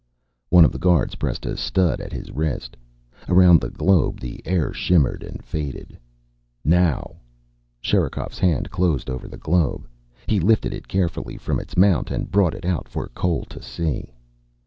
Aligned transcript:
One 0.49 0.65
of 0.65 0.71
the 0.71 0.79
guards 0.79 1.13
pressed 1.13 1.45
a 1.45 1.55
stud 1.55 2.01
at 2.01 2.11
his 2.11 2.31
wrist. 2.31 2.75
Around 3.29 3.61
the 3.61 3.69
globe 3.69 4.19
the 4.19 4.41
air 4.47 4.73
shimmered 4.73 5.21
and 5.21 5.45
faded. 5.45 5.95
"Now." 6.65 7.17
Sherikov's 7.81 8.39
hand 8.39 8.71
closed 8.71 9.11
over 9.11 9.27
the 9.27 9.37
globe. 9.37 9.87
He 10.25 10.39
lifted 10.39 10.73
it 10.73 10.87
carefully 10.87 11.37
from 11.37 11.59
its 11.59 11.77
mount 11.77 12.09
and 12.09 12.31
brought 12.31 12.55
it 12.55 12.65
out 12.65 12.89
for 12.89 13.09
Cole 13.09 13.45
to 13.49 13.61
see. 13.61 14.11